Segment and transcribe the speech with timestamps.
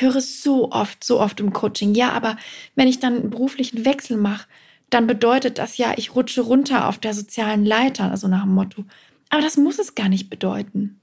[0.00, 2.38] ich höre so oft, so oft im Coaching, ja, aber
[2.74, 4.48] wenn ich dann einen beruflichen Wechsel mache,
[4.88, 8.84] dann bedeutet das ja, ich rutsche runter auf der sozialen Leiter, also nach dem Motto.
[9.28, 11.00] Aber das muss es gar nicht bedeuten.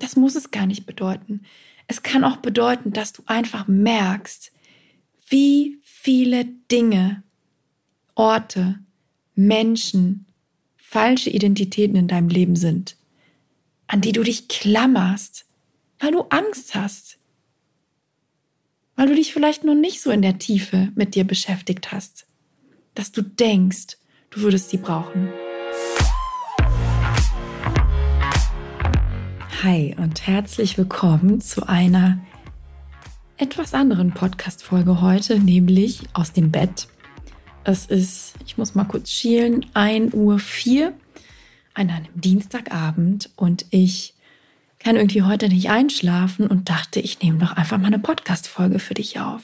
[0.00, 1.42] Das muss es gar nicht bedeuten.
[1.86, 4.50] Es kann auch bedeuten, dass du einfach merkst,
[5.28, 7.22] wie viele Dinge,
[8.16, 8.80] Orte,
[9.36, 10.26] Menschen,
[10.76, 12.96] falsche Identitäten in deinem Leben sind,
[13.86, 15.46] an die du dich klammerst,
[16.00, 17.18] weil du Angst hast,
[18.96, 22.26] weil du dich vielleicht noch nicht so in der Tiefe mit dir beschäftigt hast,
[22.94, 23.96] dass du denkst,
[24.30, 25.28] du würdest sie brauchen.
[29.62, 32.18] Hi und herzlich willkommen zu einer
[33.36, 36.88] etwas anderen Podcast-Folge heute, nämlich aus dem Bett.
[37.64, 40.92] Es ist, ich muss mal kurz schielen, 1 Uhr 4
[41.74, 44.11] an einem Dienstagabend und ich
[44.82, 48.94] kann irgendwie heute nicht einschlafen und dachte, ich nehme doch einfach mal eine Podcast-Folge für
[48.94, 49.42] dich auf.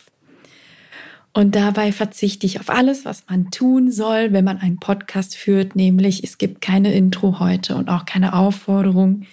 [1.34, 5.76] Und dabei verzichte ich auf alles, was man tun soll, wenn man einen Podcast führt,
[5.76, 9.26] nämlich es gibt keine Intro heute und auch keine Aufforderung,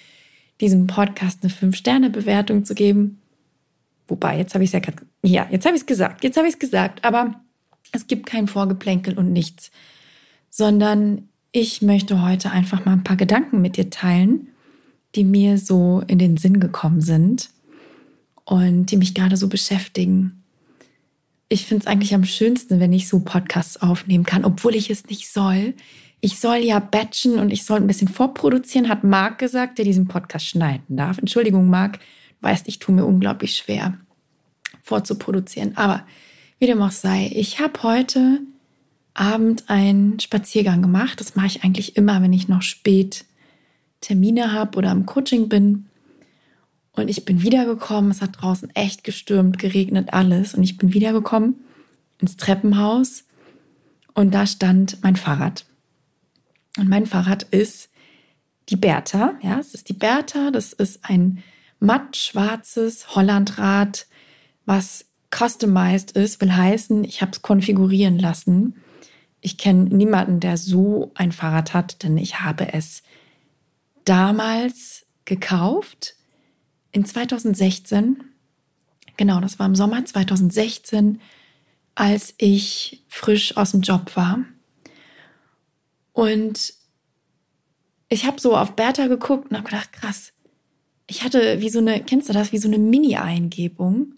[0.61, 3.22] diesem Podcast eine 5-Sterne-Bewertung zu geben.
[4.07, 6.47] Wobei, jetzt habe ich es ja gerade, ja, jetzt habe ich es gesagt, jetzt habe
[6.47, 7.41] ich es gesagt, aber
[7.91, 9.72] es gibt kein Vorgeplänkel und nichts,
[10.49, 14.49] sondern ich möchte heute einfach mal ein paar Gedanken mit dir teilen,
[15.16, 17.49] die mir so in den Sinn gekommen sind
[18.44, 20.44] und die mich gerade so beschäftigen.
[21.49, 25.07] Ich finde es eigentlich am schönsten, wenn ich so Podcasts aufnehmen kann, obwohl ich es
[25.07, 25.73] nicht soll.
[26.19, 30.07] Ich soll ja batchen und ich soll ein bisschen vorproduzieren, hat Marc gesagt, der diesen
[30.07, 31.17] Podcast schneiden darf.
[31.17, 33.97] Entschuldigung, Marc, du weißt, ich tue mir unglaublich schwer,
[34.81, 35.77] vorzuproduzieren.
[35.77, 36.05] Aber
[36.59, 38.39] wie dem auch sei, ich habe heute
[39.13, 41.19] Abend einen Spaziergang gemacht.
[41.19, 43.25] Das mache ich eigentlich immer, wenn ich noch spät
[44.01, 45.88] Termine habe oder im Coaching bin.
[46.91, 48.11] Und ich bin wiedergekommen.
[48.11, 50.53] Es hat draußen echt gestürmt, geregnet, alles.
[50.53, 51.55] Und ich bin wiedergekommen
[52.19, 53.25] ins Treppenhaus
[54.13, 55.66] und da stand mein Fahrrad.
[56.77, 57.89] Und mein Fahrrad ist
[58.69, 59.35] die Bertha.
[59.41, 60.51] Ja, es ist die Bertha.
[60.51, 61.44] Das ist ein
[61.79, 64.07] matt schwarzes Hollandrad,
[64.66, 68.75] was customized ist, will heißen, ich habe es konfigurieren lassen.
[69.41, 73.03] Ich kenne niemanden, der so ein Fahrrad hat, denn ich habe es
[74.05, 76.16] damals gekauft
[76.91, 78.23] in 2016.
[79.17, 81.19] Genau, das war im Sommer 2016,
[81.95, 84.45] als ich frisch aus dem Job war.
[86.13, 86.73] Und
[88.09, 90.31] ich habe so auf Bertha geguckt und habe gedacht, krass,
[91.07, 94.13] ich hatte wie so eine, kennst du das, wie so eine Mini-Eingebung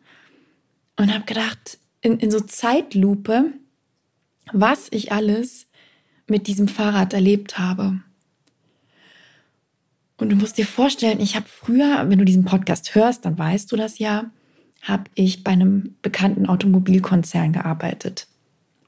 [0.95, 3.53] und habe gedacht, in, in so Zeitlupe,
[4.53, 5.67] was ich alles
[6.27, 8.01] mit diesem Fahrrad erlebt habe.
[10.17, 13.71] Und du musst dir vorstellen, ich habe früher, wenn du diesen Podcast hörst, dann weißt
[13.71, 14.31] du das ja,
[14.81, 18.27] habe ich bei einem bekannten Automobilkonzern gearbeitet.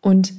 [0.01, 0.33] Und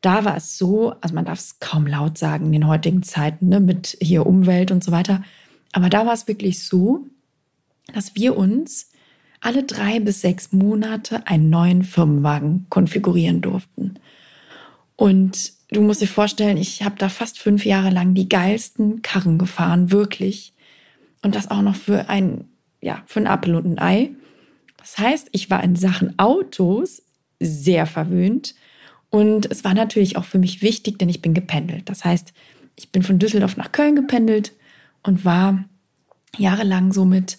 [0.00, 3.48] da war es so, also man darf es kaum laut sagen in den heutigen Zeiten,
[3.48, 5.22] ne, mit hier Umwelt und so weiter.
[5.72, 7.06] Aber da war es wirklich so,
[7.92, 8.90] dass wir uns
[9.40, 13.94] alle drei bis sechs Monate einen neuen Firmenwagen konfigurieren durften.
[14.96, 19.38] Und du musst dir vorstellen, ich habe da fast fünf Jahre lang die geilsten Karren
[19.38, 20.52] gefahren, wirklich.
[21.22, 22.44] Und das auch noch für ein,
[22.80, 24.10] ja, für ein Apfel und ein Ei.
[24.78, 27.02] Das heißt, ich war in Sachen Autos
[27.40, 28.54] sehr verwöhnt.
[29.10, 31.88] Und es war natürlich auch für mich wichtig, denn ich bin gependelt.
[31.88, 32.32] Das heißt,
[32.76, 34.52] ich bin von Düsseldorf nach Köln gependelt
[35.02, 35.64] und war
[36.36, 37.38] jahrelang somit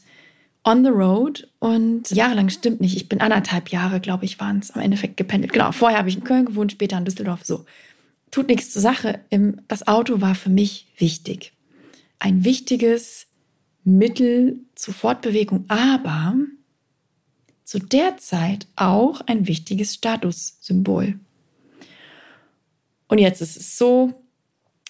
[0.63, 2.95] on the road und jahrelang stimmt nicht.
[2.95, 5.53] Ich bin anderthalb Jahre, glaube ich, waren es am Endeffekt gependelt.
[5.53, 7.43] Genau, vorher habe ich in Köln gewohnt, später in Düsseldorf.
[7.43, 7.65] So,
[8.35, 9.21] tut nichts zur Sache.
[9.69, 11.53] Das Auto war für mich wichtig.
[12.19, 13.27] Ein wichtiges
[13.85, 16.35] Mittel zur Fortbewegung, aber
[17.63, 21.17] zu der Zeit auch ein wichtiges Statussymbol.
[23.07, 24.13] Und jetzt ist es so,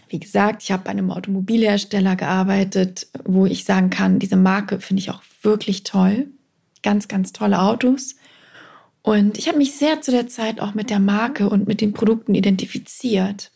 [0.10, 5.02] wie gesagt, ich habe bei einem Automobilhersteller gearbeitet, wo ich sagen kann, diese Marke finde
[5.02, 6.30] ich auch wirklich toll.
[6.82, 8.16] Ganz, ganz tolle Autos.
[9.06, 11.94] Und ich habe mich sehr zu der Zeit auch mit der Marke und mit den
[11.94, 13.52] Produkten identifiziert.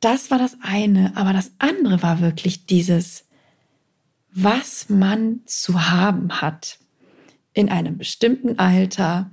[0.00, 3.26] Das war das eine, aber das andere war wirklich dieses,
[4.32, 6.78] was man zu haben hat
[7.52, 9.30] in einem bestimmten Alter,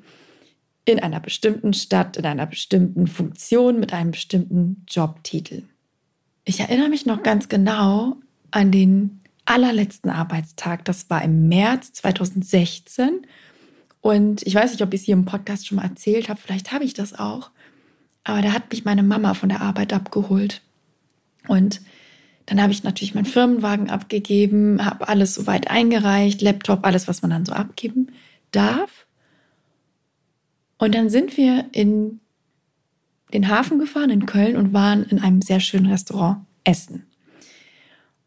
[0.83, 5.63] in einer bestimmten Stadt, in einer bestimmten Funktion, mit einem bestimmten Jobtitel.
[6.43, 8.17] Ich erinnere mich noch ganz genau
[8.51, 10.83] an den allerletzten Arbeitstag.
[10.83, 13.25] Das war im März 2016
[14.03, 16.73] und ich weiß nicht, ob ich es hier im Podcast schon mal erzählt habe, vielleicht
[16.73, 17.51] habe ich das auch.
[18.25, 20.61] Aber da hat mich meine Mama von der Arbeit abgeholt.
[21.47, 21.79] Und
[22.45, 27.31] Dann habe ich natürlich meinen Firmenwagen abgegeben, habe alles soweit eingereicht, Laptop, alles, was man
[27.31, 28.11] dann so abgeben
[28.51, 29.05] darf.
[30.77, 32.19] Und dann sind wir in
[33.33, 37.05] den Hafen gefahren in Köln und waren in einem sehr schönen Restaurant essen.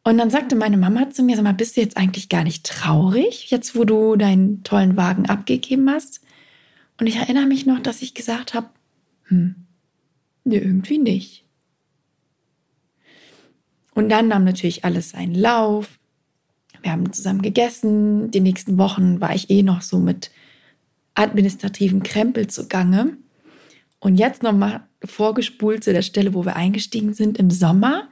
[0.06, 2.64] Und dann sagte meine Mama zu mir, sag mal, bist du jetzt eigentlich gar nicht
[2.64, 6.20] traurig, jetzt wo du deinen tollen Wagen abgegeben hast?
[6.96, 8.68] Und ich erinnere mich noch, dass ich gesagt habe,
[9.24, 9.56] hm,
[10.44, 11.44] nee, irgendwie nicht.
[13.96, 15.98] Und dann nahm natürlich alles seinen Lauf.
[16.82, 18.30] Wir haben zusammen gegessen.
[18.30, 20.30] Die nächsten Wochen war ich eh noch so mit
[21.14, 23.16] administrativen Krempel zugange.
[23.98, 28.08] Und jetzt nochmal vorgespult zu der Stelle, wo wir eingestiegen sind im Sommer,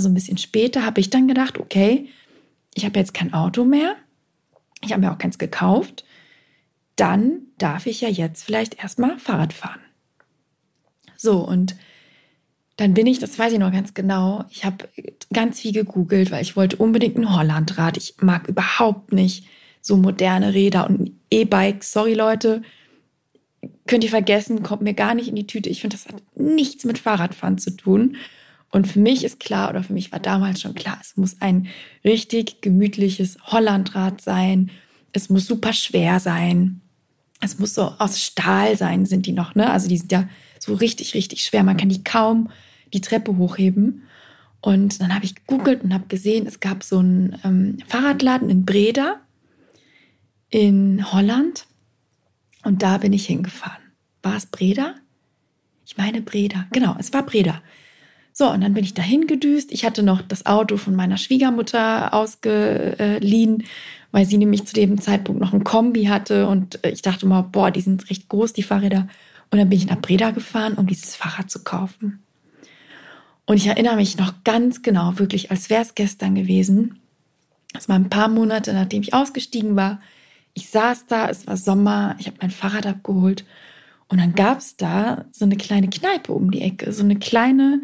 [0.00, 2.08] also ein bisschen später, habe ich dann gedacht, okay,
[2.72, 3.96] ich habe jetzt kein Auto mehr.
[4.82, 6.06] Ich habe mir auch keins gekauft.
[6.96, 9.80] Dann darf ich ja jetzt vielleicht erstmal Fahrrad fahren.
[11.18, 11.76] So, und
[12.76, 14.88] dann bin ich, das weiß ich noch ganz genau, ich habe
[15.34, 17.98] ganz viel gegoogelt, weil ich wollte unbedingt ein Hollandrad.
[17.98, 19.44] Ich mag überhaupt nicht
[19.82, 21.92] so moderne Räder und E-Bikes.
[21.92, 22.62] Sorry Leute,
[23.86, 25.68] könnt ihr vergessen, kommt mir gar nicht in die Tüte.
[25.68, 28.16] Ich finde, das hat nichts mit Fahrradfahren zu tun.
[28.70, 31.68] Und für mich ist klar, oder für mich war damals schon klar, es muss ein
[32.04, 34.70] richtig gemütliches Hollandrad sein.
[35.12, 36.80] Es muss super schwer sein.
[37.40, 39.70] Es muss so aus Stahl sein, sind die noch, ne?
[39.70, 40.28] Also die sind ja
[40.58, 41.64] so richtig, richtig schwer.
[41.64, 42.50] Man kann die kaum
[42.92, 44.02] die Treppe hochheben.
[44.60, 48.64] Und dann habe ich gegoogelt und habe gesehen, es gab so einen ähm, Fahrradladen in
[48.64, 49.20] Breda
[50.50, 51.66] in Holland.
[52.62, 53.82] Und da bin ich hingefahren.
[54.22, 54.96] War es Breda?
[55.86, 56.66] Ich meine Breda.
[56.72, 57.62] Genau, es war Breda.
[58.32, 59.72] So, und dann bin ich dahin gedüst.
[59.72, 63.64] Ich hatte noch das Auto von meiner Schwiegermutter ausgeliehen,
[64.12, 66.46] weil sie nämlich zu dem Zeitpunkt noch ein Kombi hatte.
[66.46, 69.08] Und ich dachte mal, boah, die sind recht groß, die Fahrräder.
[69.50, 72.22] Und dann bin ich nach Breda gefahren, um dieses Fahrrad zu kaufen.
[73.46, 77.00] Und ich erinnere mich noch ganz genau, wirklich, als wäre es gestern gewesen.
[77.72, 80.00] Das war ein paar Monate, nachdem ich ausgestiegen war.
[80.54, 83.44] Ich saß da, es war Sommer, ich habe mein Fahrrad abgeholt.
[84.08, 87.80] Und dann gab es da so eine kleine Kneipe um die Ecke, so eine kleine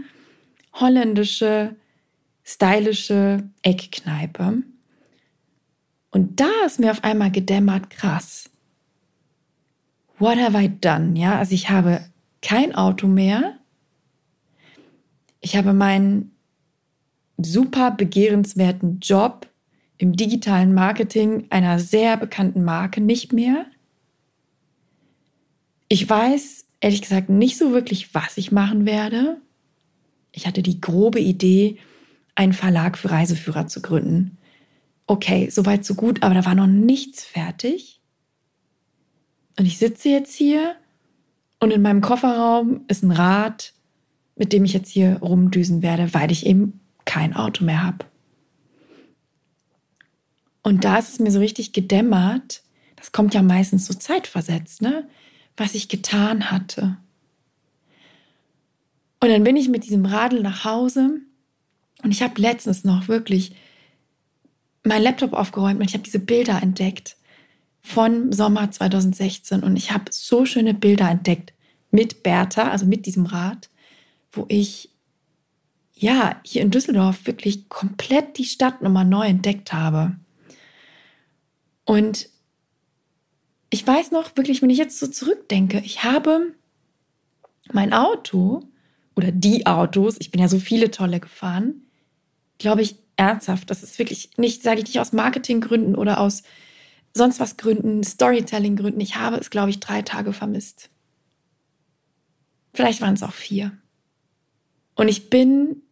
[0.81, 1.76] holländische,
[2.44, 4.62] stylische Eckkneipe.
[6.11, 8.50] Und da ist mir auf einmal gedämmert, krass.
[10.19, 11.19] What have I done?
[11.19, 12.00] Ja, also ich habe
[12.40, 13.58] kein Auto mehr.
[15.40, 16.32] Ich habe meinen
[17.37, 19.46] super begehrenswerten Job
[19.99, 23.67] im digitalen Marketing einer sehr bekannten Marke nicht mehr.
[25.88, 29.40] Ich weiß ehrlich gesagt nicht so wirklich, was ich machen werde.
[30.37, 31.79] Ich hatte die grobe Idee,
[32.35, 34.37] einen Verlag für Reiseführer zu gründen.
[35.06, 38.03] Okay, soweit so gut, aber da war noch nichts fertig.
[39.59, 40.77] Und ich sitze jetzt hier
[41.59, 43.73] und in meinem Kofferraum ist ein Rad,
[44.37, 48.05] mit dem ich jetzt hier rumdüsen werde, weil ich eben kein Auto mehr habe.
[50.62, 52.62] Und da ist es mir so richtig gedämmert,
[52.97, 55.09] das kommt ja meistens so zeitversetzt, ne?
[55.56, 56.99] was ich getan hatte.
[59.26, 61.20] Und dann bin ich mit diesem Radl nach Hause
[62.05, 63.56] und ich habe letztens noch wirklich
[64.84, 67.17] meinen Laptop aufgeräumt und ich habe diese Bilder entdeckt
[67.81, 71.55] von Sommer 2016 und ich habe so schöne Bilder entdeckt
[71.90, 73.69] mit Bertha, also mit diesem Rad,
[74.31, 74.90] wo ich
[75.93, 80.14] ja hier in Düsseldorf wirklich komplett die Stadt nochmal neu entdeckt habe.
[81.84, 82.28] Und
[83.70, 86.54] ich weiß noch wirklich, wenn ich jetzt so zurückdenke, ich habe
[87.73, 88.62] mein Auto
[89.16, 91.82] oder die Autos, ich bin ja so viele tolle gefahren,
[92.58, 96.42] glaube ich ernsthaft, das ist wirklich nicht, sage ich nicht aus Marketinggründen oder aus
[97.14, 99.00] sonst was Gründen, Storytelling-Gründen.
[99.00, 100.90] Ich habe es, glaube ich, drei Tage vermisst.
[102.75, 103.73] Vielleicht waren es auch vier.
[104.94, 105.82] Und ich bin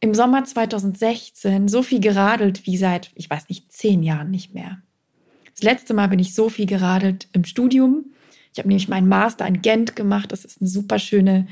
[0.00, 4.80] im Sommer 2016 so viel geradelt wie seit, ich weiß nicht, zehn Jahren nicht mehr.
[5.54, 8.06] Das letzte Mal bin ich so viel geradelt im Studium.
[8.52, 10.32] Ich habe nämlich meinen Master in Gent gemacht.
[10.32, 11.46] Das ist eine super schöne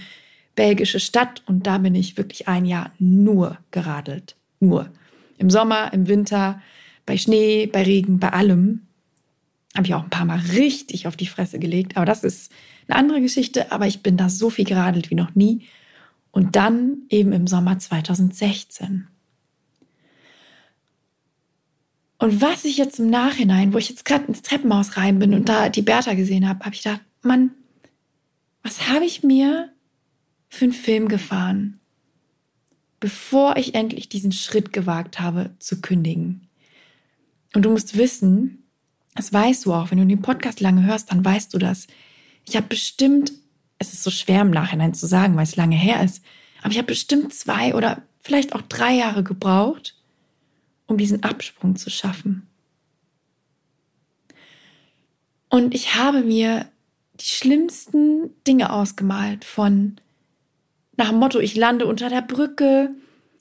[0.60, 4.36] belgische Stadt und da bin ich wirklich ein Jahr nur geradelt.
[4.60, 4.90] Nur.
[5.38, 6.60] Im Sommer, im Winter,
[7.06, 8.82] bei Schnee, bei Regen, bei allem.
[9.74, 11.96] Habe ich auch ein paar Mal richtig auf die Fresse gelegt.
[11.96, 12.52] Aber das ist
[12.86, 13.72] eine andere Geschichte.
[13.72, 15.66] Aber ich bin da so viel geradelt wie noch nie.
[16.30, 19.08] Und dann eben im Sommer 2016.
[22.18, 25.48] Und was ich jetzt im Nachhinein, wo ich jetzt gerade ins Treppenhaus rein bin und
[25.48, 27.52] da die Bertha gesehen habe, habe ich gedacht, Mann,
[28.62, 29.72] was habe ich mir
[30.50, 31.80] für einen Film gefahren,
[32.99, 36.49] bevor ich endlich diesen Schritt gewagt habe zu kündigen.
[37.54, 38.64] Und du musst wissen,
[39.14, 41.87] das weißt du auch, wenn du den Podcast lange hörst, dann weißt du das.
[42.47, 43.33] Ich habe bestimmt,
[43.78, 46.23] es ist so schwer im Nachhinein zu sagen, weil es lange her ist,
[46.62, 49.97] aber ich habe bestimmt zwei oder vielleicht auch drei Jahre gebraucht,
[50.87, 52.47] um diesen Absprung zu schaffen.
[55.49, 56.69] Und ich habe mir
[57.19, 59.97] die schlimmsten Dinge ausgemalt von
[61.00, 62.95] nach dem Motto, ich lande unter der Brücke,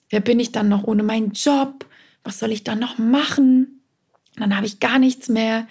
[0.09, 1.85] wer bin ich dann noch ohne meinen Job,
[2.23, 3.81] was soll ich dann noch machen?
[4.37, 5.67] Dann habe ich gar nichts mehr,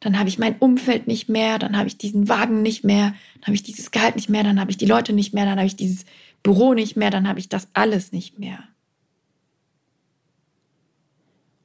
[0.00, 3.46] dann habe ich mein Umfeld nicht mehr, dann habe ich diesen Wagen nicht mehr, dann
[3.46, 5.66] habe ich dieses Gehalt nicht mehr, dann habe ich die Leute nicht mehr, dann habe
[5.66, 6.04] ich dieses
[6.42, 8.62] Büro nicht mehr, dann habe ich das alles nicht mehr.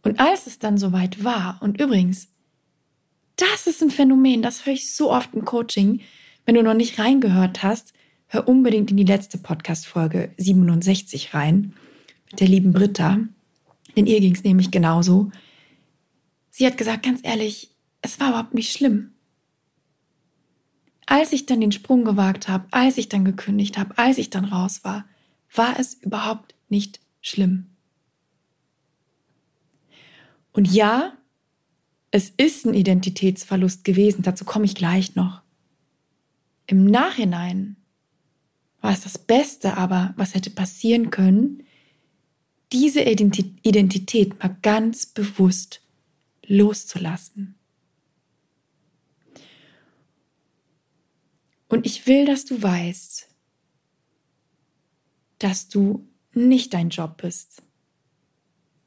[0.04, 2.30] Und als es dann soweit war, und übrigens,
[3.36, 6.00] das ist ein Phänomen, das höre ich so oft im Coaching.
[6.46, 7.92] Wenn du noch nicht reingehört hast,
[8.36, 11.74] hör unbedingt in die letzte Podcast-Folge 67 rein
[12.30, 13.20] mit der lieben Britta.
[13.96, 15.32] Denn ihr ging es nämlich genauso.
[16.52, 19.12] Sie hat gesagt, ganz ehrlich, es war überhaupt nicht schlimm.
[21.06, 24.46] Als ich dann den Sprung gewagt habe, als ich dann gekündigt habe, als ich dann
[24.46, 25.06] raus war,
[25.54, 27.68] war es überhaupt nicht schlimm.
[30.52, 31.14] Und ja,
[32.12, 35.42] es ist ein Identitätsverlust gewesen, dazu komme ich gleich noch.
[36.68, 37.78] Im Nachhinein
[38.86, 41.64] war es das Beste aber, was hätte passieren können,
[42.72, 45.82] diese Identität mal ganz bewusst
[46.46, 47.56] loszulassen.
[51.68, 53.28] Und ich will, dass du weißt,
[55.40, 57.64] dass du nicht dein Job bist,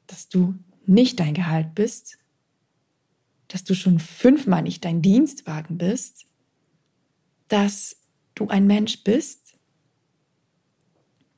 [0.07, 2.17] dass du nicht dein Gehalt bist,
[3.49, 6.25] dass du schon fünfmal nicht dein Dienstwagen bist,
[7.49, 7.97] dass
[8.33, 9.48] du ein Mensch bist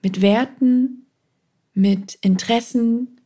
[0.01, 1.08] mit Werten,
[1.74, 3.22] mit Interessen,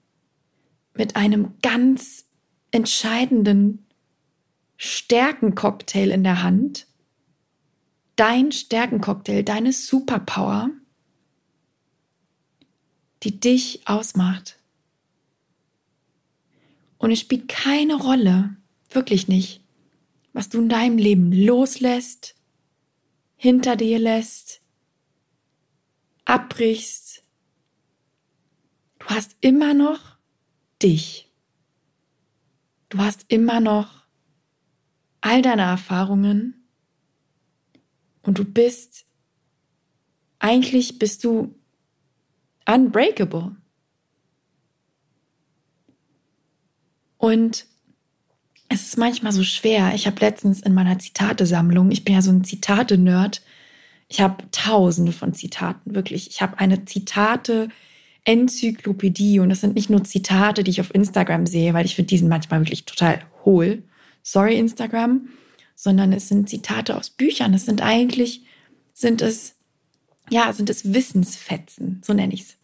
[0.93, 2.25] mit einem ganz
[2.71, 3.85] entscheidenden
[4.77, 6.87] Stärkencocktail in der Hand,
[8.15, 10.69] dein Stärkencocktail, deine Superpower,
[13.23, 14.57] die dich ausmacht.
[16.97, 18.55] Und es spielt keine Rolle,
[18.89, 19.61] wirklich nicht,
[20.33, 22.35] was du in deinem Leben loslässt,
[23.35, 24.61] hinter dir lässt,
[26.25, 27.23] abbrichst.
[28.99, 30.17] Du hast immer noch
[30.81, 31.31] dich.
[32.89, 34.05] Du hast immer noch
[35.21, 36.67] all deine Erfahrungen
[38.21, 39.05] und du bist,
[40.39, 41.55] eigentlich bist du
[42.67, 43.55] unbreakable.
[47.17, 47.65] Und
[48.67, 49.93] es ist manchmal so schwer.
[49.95, 53.41] Ich habe letztens in meiner Zitatesammlung, ich bin ja so ein Zitate-Nerd,
[54.07, 56.29] ich habe tausende von Zitaten, wirklich.
[56.29, 61.73] Ich habe eine Zitate-Enzyklopädie und das sind nicht nur Zitate, die ich auf Instagram sehe,
[61.73, 63.81] weil ich finde diesen manchmal wirklich total hohl.
[64.21, 65.27] Sorry, Instagram
[65.75, 67.53] sondern es sind Zitate aus Büchern.
[67.53, 68.41] Es sind eigentlich,
[68.93, 69.55] sind es,
[70.29, 72.57] ja, sind es Wissensfetzen, so nenne ich es.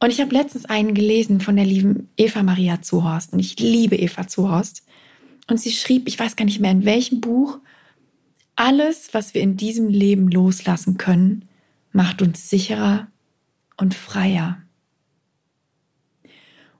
[0.00, 3.94] Und ich habe letztens einen gelesen von der lieben Eva Maria Zuhorst und ich liebe
[3.94, 4.82] Eva Zuhorst.
[5.48, 7.58] Und sie schrieb, ich weiß gar nicht mehr in welchem Buch,
[8.62, 11.48] alles, was wir in diesem Leben loslassen können,
[11.90, 13.08] macht uns sicherer
[13.76, 14.62] und freier.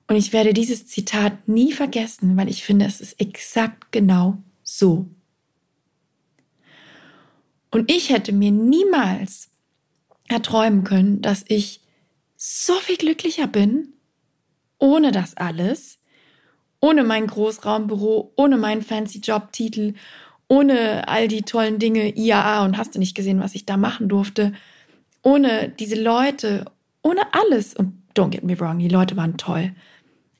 [0.06, 5.06] Und ich werde dieses Zitat nie vergessen, weil ich finde, es ist exakt genau so.
[7.72, 9.50] Und ich hätte mir niemals
[10.28, 11.80] erträumen können, dass ich
[12.36, 13.92] so viel glücklicher bin,
[14.78, 15.98] ohne das alles,
[16.78, 19.94] ohne mein Großraumbüro, ohne meinen fancy Jobtitel,
[20.52, 24.10] ohne all die tollen Dinge, IAA und hast du nicht gesehen, was ich da machen
[24.10, 24.52] durfte,
[25.22, 26.66] ohne diese Leute,
[27.00, 27.72] ohne alles.
[27.72, 29.74] Und don't get me wrong, die Leute waren toll,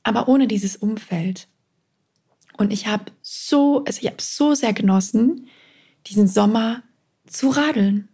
[0.02, 1.48] aber ohne dieses Umfeld.
[2.58, 5.46] Und ich habe so, also ich habe so sehr genossen,
[6.06, 6.82] diesen Sommer
[7.26, 8.10] zu radeln.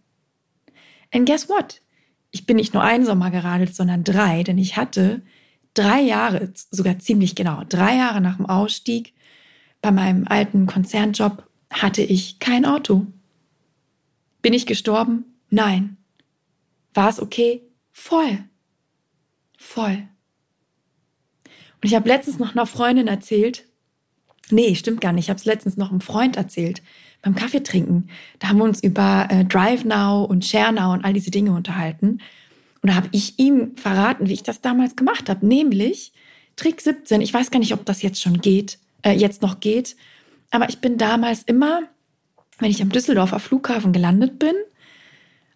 [1.12, 1.80] And guess what?
[2.30, 5.22] Ich bin nicht nur einen Sommer geradelt, sondern drei, denn ich hatte
[5.74, 9.14] drei Jahre, sogar ziemlich genau, drei Jahre nach dem Ausstieg
[9.82, 13.06] bei meinem alten Konzernjob hatte ich kein Auto.
[14.42, 15.24] Bin ich gestorben?
[15.50, 15.96] Nein.
[16.94, 17.62] War es okay?
[17.92, 18.44] Voll.
[19.58, 20.08] Voll.
[21.80, 23.64] Und ich habe letztens noch einer Freundin erzählt,
[24.50, 26.82] nee, stimmt gar nicht, ich habe es letztens noch einem Freund erzählt,
[27.22, 28.08] beim Kaffee trinken.
[28.38, 31.52] Da haben wir uns über äh, Drive Now und Share Now und all diese Dinge
[31.52, 32.20] unterhalten.
[32.80, 35.46] Und da habe ich ihm verraten, wie ich das damals gemacht habe.
[35.46, 36.12] Nämlich
[36.56, 37.20] Trick 17.
[37.20, 39.96] Ich weiß gar nicht, ob das jetzt schon geht, äh, jetzt noch geht.
[40.50, 41.82] Aber ich bin damals immer,
[42.58, 44.54] wenn ich am Düsseldorfer Flughafen gelandet bin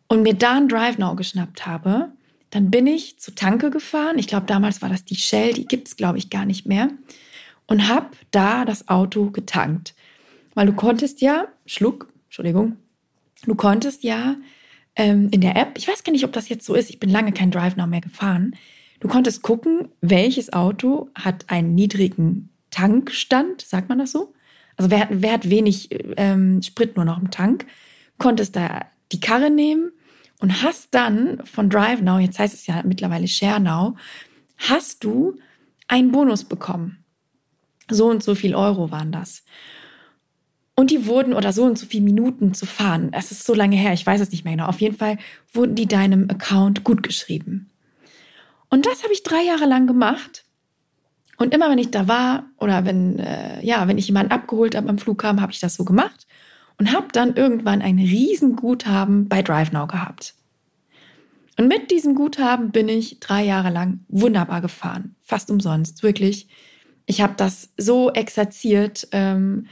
[0.09, 2.13] und mir da ein Drive Now geschnappt habe,
[2.51, 4.19] dann bin ich zur Tanke gefahren.
[4.19, 6.89] Ich glaube, damals war das die Shell, die gibt es, glaube ich, gar nicht mehr.
[7.67, 9.95] Und habe da das Auto getankt.
[10.55, 12.77] Weil du konntest ja, Schluck, Entschuldigung,
[13.47, 14.37] du konntest ja
[14.97, 17.09] ähm, in der App, ich weiß gar nicht, ob das jetzt so ist, ich bin
[17.09, 18.55] lange kein Drive Now mehr gefahren,
[19.03, 24.33] Du konntest gucken, welches Auto hat einen niedrigen Tankstand, sagt man das so?
[24.77, 27.67] Also wer, wer hat wenig ähm, Sprit nur noch im Tank,
[28.19, 29.93] konntest da die Karre nehmen
[30.41, 33.95] und hast dann von DriveNow, jetzt heißt es ja mittlerweile ShareNow,
[34.57, 35.39] hast du
[35.89, 37.05] einen Bonus bekommen.
[37.91, 39.45] So und so viel Euro waren das.
[40.75, 43.11] Und die wurden oder so und so viele Minuten zu fahren.
[43.13, 44.67] Es ist so lange her, ich weiß es nicht mehr genau.
[44.67, 45.19] Auf jeden Fall
[45.53, 47.71] wurden die deinem Account gut geschrieben.
[48.71, 50.42] Und das habe ich drei Jahre lang gemacht.
[51.43, 54.89] Und immer wenn ich da war oder wenn, äh, ja, wenn ich jemanden abgeholt habe
[54.89, 56.27] am Flughafen, habe ich das so gemacht
[56.79, 60.35] und habe dann irgendwann ein Riesenguthaben bei DriveNow gehabt.
[61.59, 66.49] Und mit diesem Guthaben bin ich drei Jahre lang wunderbar gefahren, fast umsonst, wirklich.
[67.07, 69.09] Ich habe das so exerziert.
[69.11, 69.67] Ähm,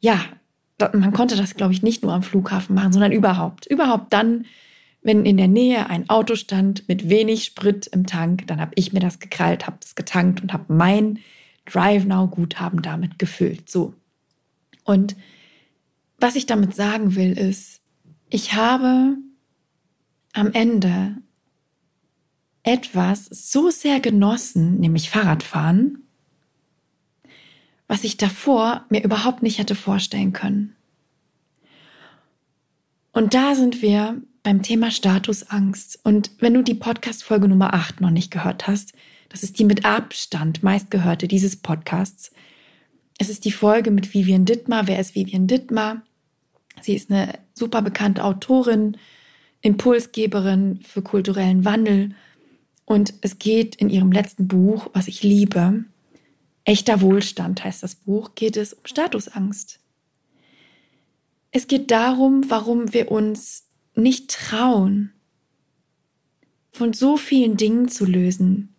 [0.00, 0.20] ja,
[0.92, 3.66] man konnte das, glaube ich, nicht nur am Flughafen machen, sondern überhaupt.
[3.66, 4.46] Überhaupt dann,
[5.02, 8.92] wenn in der Nähe ein Auto stand mit wenig Sprit im Tank, dann habe ich
[8.92, 11.18] mir das gekrallt, habe das getankt und habe mein
[11.64, 13.68] Drive Now Guthaben damit gefüllt.
[13.68, 13.94] So.
[14.84, 15.16] Und
[16.18, 17.80] was ich damit sagen will, ist,
[18.30, 19.16] ich habe
[20.32, 21.16] am Ende
[22.62, 26.06] etwas so sehr genossen, nämlich Fahrradfahren,
[27.88, 30.76] was ich davor mir überhaupt nicht hätte vorstellen können.
[33.12, 36.00] Und da sind wir beim Thema Statusangst.
[36.02, 38.92] Und wenn du die Podcast-Folge Nummer 8 noch nicht gehört hast,
[39.28, 42.32] das ist die mit Abstand meistgehörte dieses Podcasts.
[43.18, 44.86] Es ist die Folge mit Vivian Dittmar.
[44.86, 46.02] Wer ist Vivian Dittmar?
[46.80, 48.96] Sie ist eine super bekannte Autorin,
[49.60, 52.14] Impulsgeberin für kulturellen Wandel.
[52.84, 55.84] Und es geht in ihrem letzten Buch, was ich liebe,
[56.64, 59.80] Echter Wohlstand heißt das Buch, geht es um Statusangst.
[61.50, 65.12] Es geht darum, warum wir uns nicht trauen,
[66.70, 68.74] von so vielen Dingen zu lösen,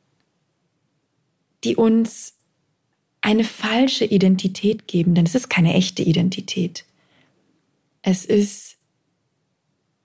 [1.64, 2.34] die uns
[3.22, 6.86] eine falsche Identität geben, denn es ist keine echte Identität.
[8.02, 8.76] Es ist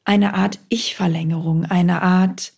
[0.04, 2.52] eine Art Ich-Verlängerung, eine Art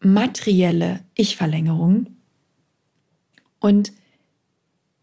[0.00, 2.06] materielle Ich-Verlängerung.
[3.60, 3.92] Und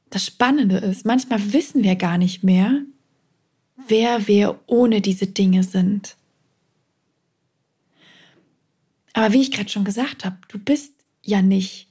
[0.10, 2.81] das Spannende ist, manchmal wissen wir gar nicht mehr,
[3.75, 6.15] wer wir ohne diese Dinge sind.
[9.13, 11.88] Aber wie ich gerade schon gesagt habe, du bist ja nicht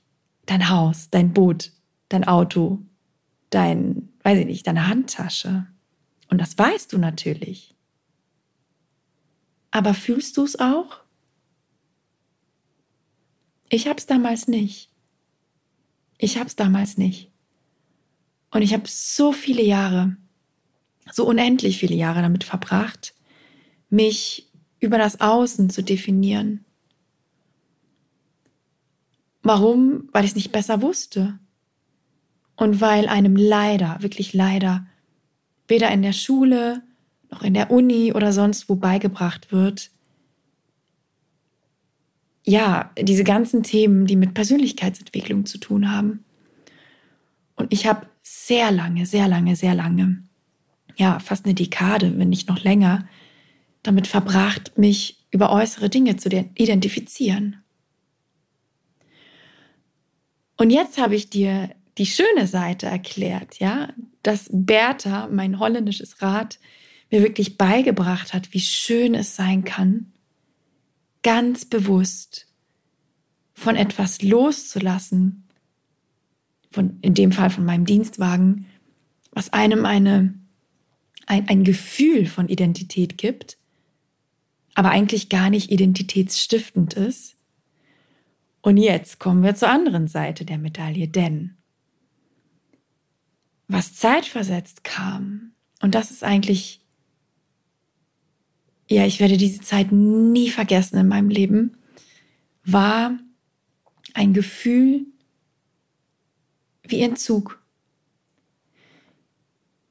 [0.46, 1.72] dein Haus, dein Boot,
[2.08, 2.80] dein Auto,
[3.50, 5.66] dein, weiß ich nicht, deine Handtasche.
[6.28, 7.74] Und das weißt du natürlich.
[9.70, 11.00] Aber fühlst du es auch?
[13.68, 14.90] Ich habe es damals nicht.
[16.18, 17.30] Ich habe es damals nicht.
[18.50, 20.16] Und ich habe so viele Jahre,
[21.10, 23.14] so unendlich viele Jahre damit verbracht,
[23.90, 24.48] mich
[24.80, 26.64] über das Außen zu definieren.
[29.42, 30.08] Warum?
[30.12, 31.38] Weil ich es nicht besser wusste.
[32.56, 34.86] Und weil einem leider, wirklich leider,
[35.68, 36.82] weder in der Schule
[37.30, 39.90] noch in der Uni oder sonst wo beigebracht wird,
[42.44, 46.24] ja, diese ganzen Themen, die mit Persönlichkeitsentwicklung zu tun haben.
[47.54, 50.24] Und ich habe sehr lange, sehr lange, sehr lange,
[51.02, 53.08] ja, fast eine Dekade, wenn nicht noch länger,
[53.82, 57.56] damit verbracht, mich über äußere Dinge zu identifizieren.
[60.56, 63.88] Und jetzt habe ich dir die schöne Seite erklärt, ja,
[64.22, 66.60] dass Bertha, mein holländisches Rad,
[67.10, 70.12] mir wirklich beigebracht hat, wie schön es sein kann,
[71.24, 72.46] ganz bewusst
[73.54, 75.48] von etwas loszulassen,
[76.70, 78.66] von, in dem Fall von meinem Dienstwagen,
[79.32, 80.34] was einem eine,
[81.32, 83.58] ein, ein Gefühl von Identität gibt,
[84.74, 87.36] aber eigentlich gar nicht identitätsstiftend ist.
[88.60, 91.56] Und jetzt kommen wir zur anderen Seite der Medaille, denn
[93.66, 96.82] was zeitversetzt kam, und das ist eigentlich
[98.92, 101.78] ja, ich werde diese Zeit nie vergessen in meinem Leben,
[102.64, 103.18] war
[104.12, 105.06] ein Gefühl
[106.82, 107.61] wie Entzug.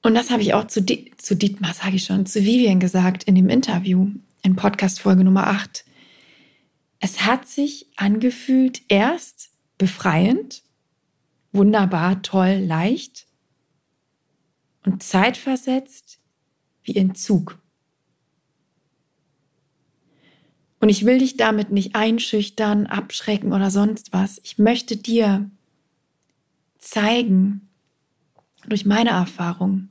[0.02, 3.24] Und das habe ich auch zu, Di zu Dietmar, sage ich schon, zu Vivian gesagt
[3.24, 4.10] in dem Interview
[4.42, 5.86] in Podcast Folge Nummer 8.
[7.00, 10.64] Es hat sich angefühlt erst befreiend,
[11.52, 13.28] wunderbar, toll, leicht
[14.86, 16.20] und zeitversetzt
[16.84, 17.60] wie Entzug.
[20.80, 24.42] Und ich will dich damit nicht einschüchtern, abschrecken oder sonst was.
[24.44, 25.48] Ich möchte dir
[26.80, 27.70] zeigen,
[28.68, 29.90] durch meine Erfahrung,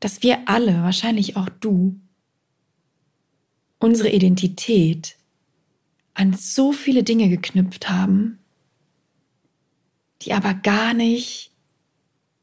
[0.00, 2.00] dass wir alle, wahrscheinlich auch du,
[3.78, 5.16] unsere Identität
[6.14, 8.38] an so viele Dinge geknüpft haben,
[10.22, 11.50] die aber gar nicht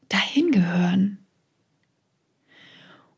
[0.08, 1.18] dahin gehören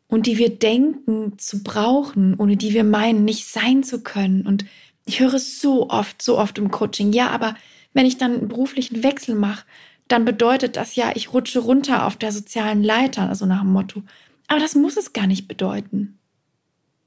[0.07, 4.46] und die wir denken zu brauchen, ohne die wir meinen, nicht sein zu können.
[4.46, 4.66] Und
[5.07, 7.55] ich höre es so oft, so oft im Coaching, ja, aber
[7.94, 9.64] wenn ich dann einen beruflichen Wechsel mache,
[10.09, 14.03] dann bedeutet das ja, ich rutsche runter auf der sozialen Leiter, also nach dem Motto.
[14.50, 16.18] Aber das muss es gar nicht bedeuten.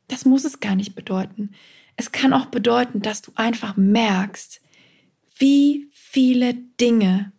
[0.08, 1.52] Das muss es gar nicht bedeuten.
[1.98, 4.62] Es kann auch bedeuten, dass du einfach merkst,
[5.36, 7.34] wie viele Dinge,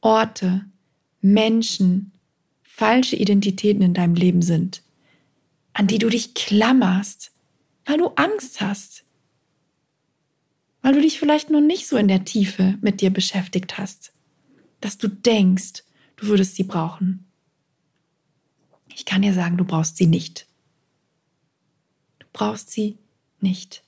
[0.00, 0.64] Orte,
[1.20, 2.12] Menschen,
[2.62, 4.82] falsche Identitäten in deinem Leben sind,
[5.74, 7.30] an die du dich klammerst,
[7.84, 9.04] weil du Angst hast,
[10.80, 14.14] weil du dich vielleicht noch nicht so in der Tiefe mit dir beschäftigt hast,
[14.80, 15.84] dass du denkst,
[16.16, 17.29] du würdest sie brauchen.
[19.00, 20.46] Ich kann dir sagen, du brauchst sie nicht.
[22.18, 22.98] Du brauchst sie
[23.40, 23.82] nicht.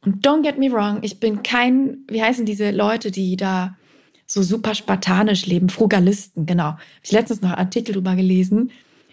[0.00, 3.76] Und don't get me wrong, ich bin kein, wie heißen diese Leute, die da
[4.26, 6.70] so super spartanisch leben, Frugalisten, genau.
[6.70, 8.72] Habe ich letztens noch einen Artikel drüber gelesen,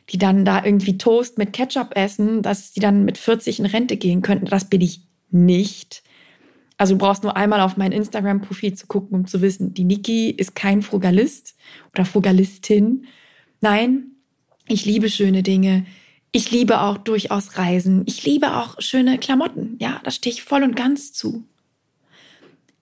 [0.10, 3.98] die dann da irgendwie Toast mit Ketchup essen, dass die dann mit 40 in Rente
[3.98, 4.48] gehen könnten.
[4.48, 6.02] Das bin ich nicht.
[6.78, 10.32] Also du brauchst nur einmal auf mein Instagram-Profil zu gucken, um zu wissen, die Niki
[10.32, 11.56] ist kein Frugalist
[11.94, 13.06] oder Frugalistin.
[13.62, 14.13] Nein,
[14.68, 15.86] ich liebe schöne Dinge.
[16.32, 18.04] Ich liebe auch durchaus Reisen.
[18.08, 19.78] Ich liebe auch schöne Klamotten.
[19.80, 21.44] Ja, da stehe ich voll und ganz zu.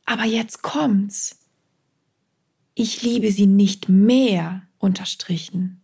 [0.06, 1.41] Aber jetzt kommt's
[2.82, 5.82] ich liebe sie nicht mehr unterstrichen,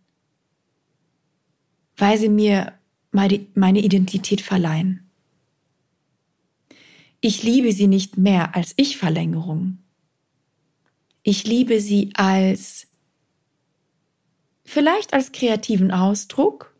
[1.96, 2.72] weil sie mir
[3.12, 5.08] meine Identität verleihen.
[7.20, 9.78] Ich liebe sie nicht mehr als Ich-Verlängerung.
[11.22, 12.87] Ich liebe sie als,
[14.68, 16.74] vielleicht als kreativen Ausdruck,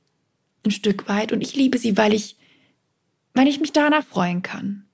[0.64, 2.36] ein Stück weit, und ich liebe sie, weil ich,
[3.34, 4.84] weil ich mich daran erfreuen kann.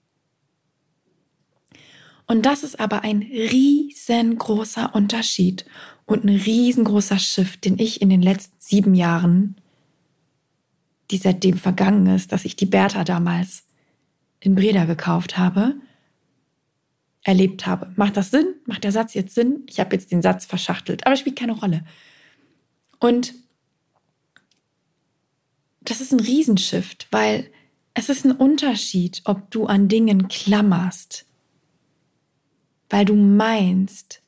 [2.26, 5.66] Und das ist aber ein riesengroßer Unterschied
[6.06, 9.56] und ein riesengroßer Shift, den ich in den letzten sieben Jahren,
[11.10, 13.64] die seitdem vergangen ist, dass ich die Bertha damals
[14.40, 15.74] in Breda gekauft habe,
[17.22, 17.92] erlebt habe.
[17.96, 18.54] Macht das Sinn?
[18.66, 19.64] Macht der Satz jetzt Sinn?
[19.66, 21.84] Ich habe jetzt den Satz verschachtelt, aber spielt keine Rolle.
[22.98, 23.34] Und
[25.80, 27.50] das ist ein Riesenshift, weil
[27.94, 31.26] es ist ein Unterschied, ob du an Dingen klammerst,
[32.90, 34.22] weil du meinst,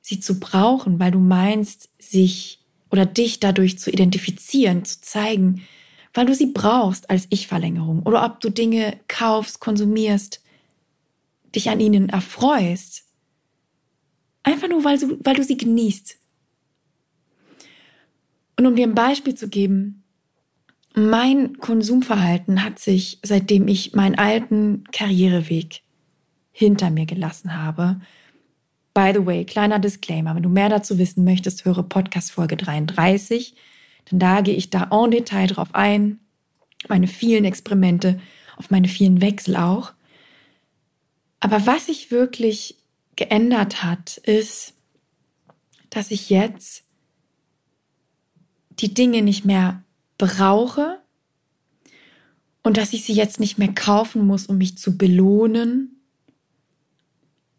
[0.00, 5.62] sie zu brauchen, weil du meinst, sich oder dich dadurch zu identifizieren, zu zeigen,
[6.12, 10.40] weil du sie brauchst als Ich-Verlängerung oder ob du Dinge kaufst, konsumierst,
[11.54, 13.04] dich an ihnen erfreust.
[14.42, 16.18] Einfach nur, weil du, weil du sie genießt.
[18.56, 20.04] Und um dir ein Beispiel zu geben,
[20.94, 25.82] mein Konsumverhalten hat sich, seitdem ich meinen alten Karriereweg
[26.52, 28.00] hinter mir gelassen habe.
[28.94, 33.56] By the way, kleiner Disclaimer, wenn du mehr dazu wissen möchtest, höre Podcast Folge 33,
[34.10, 36.20] denn da gehe ich da en Detail drauf ein,
[36.88, 38.20] meine vielen Experimente,
[38.56, 39.92] auf meine vielen Wechsel auch.
[41.40, 42.76] Aber was sich wirklich
[43.16, 44.74] geändert hat, ist,
[45.90, 46.83] dass ich jetzt
[48.80, 49.82] die Dinge nicht mehr
[50.18, 51.00] brauche
[52.62, 56.00] und dass ich sie jetzt nicht mehr kaufen muss, um mich zu belohnen,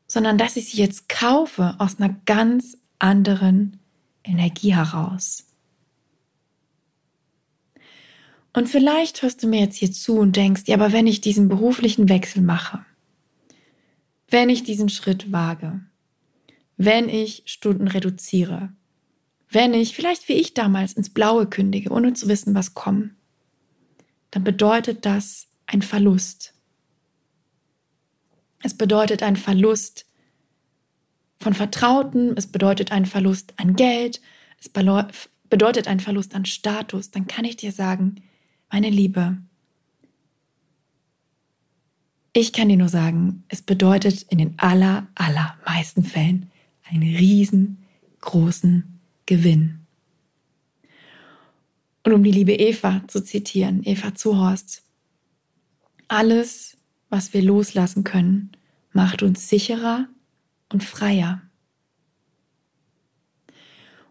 [0.08, 3.80] sondern dass ich sie jetzt kaufe aus einer ganz anderen
[4.24, 5.46] Energie heraus.
[8.54, 11.50] Und vielleicht hörst du mir jetzt hier zu und denkst, ja, aber wenn ich diesen
[11.50, 12.86] beruflichen Wechsel mache,
[14.30, 15.82] wenn ich diesen Schritt wage,
[16.78, 18.72] wenn ich Stunden reduziere,
[19.56, 23.12] wenn ich vielleicht wie ich damals ins Blaue kündige, ohne zu wissen, was kommt,
[24.32, 26.54] dann bedeutet das ein Verlust.
[28.62, 30.06] Es bedeutet ein Verlust
[31.40, 34.20] von Vertrauten, es bedeutet ein Verlust an Geld,
[34.60, 37.12] es bedeutet ein Verlust an Status.
[37.12, 38.16] Dann kann ich dir sagen,
[38.70, 39.38] meine Liebe,
[42.34, 46.52] ich kann dir nur sagen, es bedeutet in den aller, allermeisten Fällen
[46.90, 48.95] einen riesengroßen
[49.26, 49.86] Gewinn.
[52.04, 54.84] Und um die liebe Eva zu zitieren, Eva Zuhorst,
[56.08, 56.78] alles,
[57.10, 58.52] was wir loslassen können,
[58.92, 60.08] macht uns sicherer
[60.72, 61.42] und freier.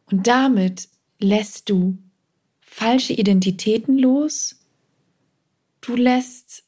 [0.06, 1.98] Und damit lässt du
[2.60, 4.60] falsche Identitäten los,
[5.80, 6.64] du lässt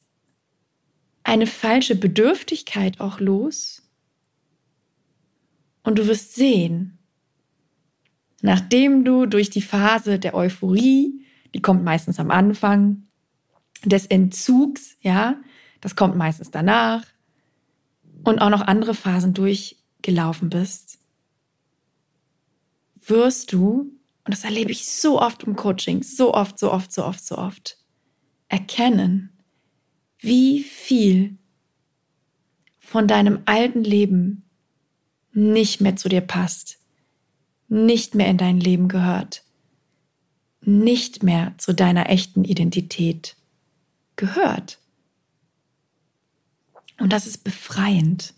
[1.23, 3.83] eine falsche Bedürftigkeit auch los
[5.83, 6.96] und du wirst sehen,
[8.41, 13.03] nachdem du durch die Phase der Euphorie, die kommt meistens am Anfang,
[13.85, 15.35] des Entzugs, ja,
[15.81, 17.05] das kommt meistens danach,
[18.23, 20.99] und auch noch andere Phasen durchgelaufen bist,
[23.05, 27.05] wirst du, und das erlebe ich so oft im Coaching, so oft, so oft, so
[27.05, 27.77] oft, so oft,
[28.49, 29.31] erkennen,
[30.19, 31.37] wie viel
[32.79, 34.43] von deinem alten Leben
[35.31, 36.76] nicht mehr zu dir passt,
[37.67, 39.43] nicht mehr in dein Leben gehört,
[40.61, 43.35] nicht mehr zu deiner echten Identität
[44.15, 44.79] gehört.
[46.99, 48.33] Und das ist befreiend.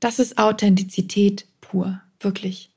[0.00, 2.70] Das ist Authentizität pur, wirklich.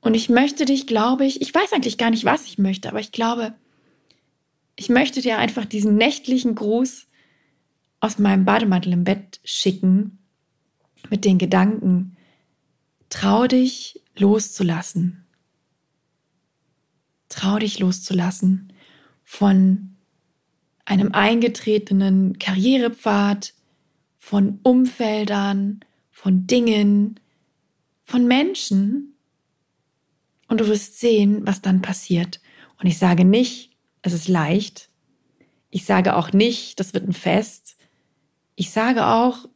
[0.00, 3.00] Und ich möchte dich, glaube ich, ich weiß eigentlich gar nicht, was ich möchte, aber
[3.00, 3.54] ich glaube,
[4.76, 7.08] ich möchte dir einfach diesen nächtlichen Gruß
[8.00, 10.17] aus meinem Bademantel im Bett schicken
[11.10, 12.16] mit den Gedanken,
[13.08, 15.24] trau dich loszulassen.
[17.28, 18.72] Trau dich loszulassen
[19.24, 19.96] von
[20.84, 23.52] einem eingetretenen Karrierepfad,
[24.16, 25.80] von Umfeldern,
[26.10, 27.20] von Dingen,
[28.04, 29.14] von Menschen.
[30.48, 32.40] Und du wirst sehen, was dann passiert.
[32.80, 34.88] Und ich sage nicht, es ist leicht.
[35.70, 37.76] Ich sage auch nicht, das wird ein Fest.
[38.54, 39.46] Ich sage auch,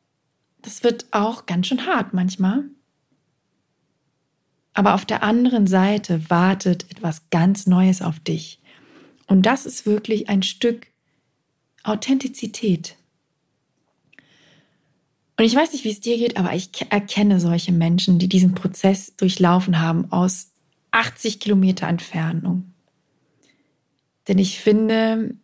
[0.63, 2.65] das wird auch ganz schön hart manchmal.
[4.75, 8.61] Aber auf der anderen Seite wartet etwas ganz Neues auf dich.
[9.27, 10.87] Und das ist wirklich ein Stück
[11.83, 12.97] Authentizität.
[15.37, 18.55] Und ich weiß nicht, wie es dir geht, aber ich erkenne solche Menschen, die diesen
[18.55, 20.53] Prozess durchlaufen haben aus
[20.93, 22.73] 80 Kilometer Entfernung.
[24.29, 25.35] Denn ich finde,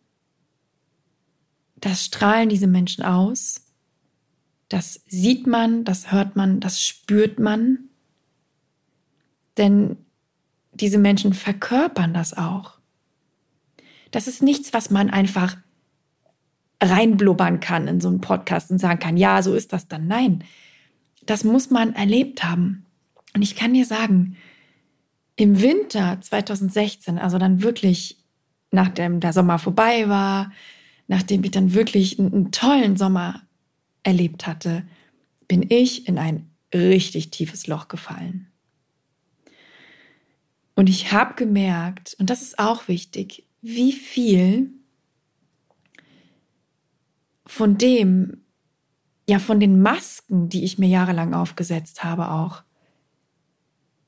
[1.76, 3.62] das strahlen diese Menschen aus.
[4.68, 7.88] Das sieht man, das hört man, das spürt man.
[9.56, 9.96] Denn
[10.72, 12.78] diese Menschen verkörpern das auch.
[14.10, 15.56] Das ist nichts, was man einfach
[16.82, 20.06] reinblubbern kann in so einen Podcast und sagen kann, ja, so ist das dann.
[20.06, 20.44] Nein,
[21.26, 22.86] das muss man erlebt haben.
[23.34, 24.36] Und ich kann dir sagen,
[25.36, 28.18] im Winter 2016, also dann wirklich,
[28.70, 30.52] nachdem der Sommer vorbei war,
[31.06, 33.42] nachdem ich dann wirklich einen, einen tollen Sommer
[34.02, 34.86] erlebt hatte,
[35.46, 38.48] bin ich in ein richtig tiefes Loch gefallen.
[40.74, 44.70] Und ich habe gemerkt, und das ist auch wichtig, wie viel
[47.46, 48.44] von dem,
[49.28, 52.62] ja, von den Masken, die ich mir jahrelang aufgesetzt habe, auch